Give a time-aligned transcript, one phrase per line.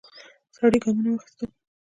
[0.55, 1.49] سړی ګامونه واخیستل.